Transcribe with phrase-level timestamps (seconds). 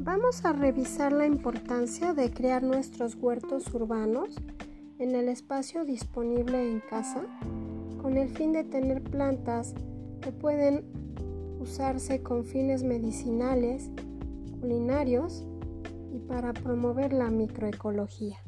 [0.00, 4.36] Vamos a revisar la importancia de crear nuestros huertos urbanos
[5.00, 7.26] en el espacio disponible en casa
[8.00, 9.74] con el fin de tener plantas
[10.20, 10.84] que pueden
[11.58, 13.90] usarse con fines medicinales,
[14.60, 15.44] culinarios
[16.12, 18.38] y para promover la microecología.